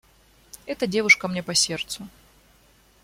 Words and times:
Эта 0.65 0.87
девушка 0.87 1.27
мне 1.27 1.43
по 1.43 1.53
сердцу. 1.53 2.07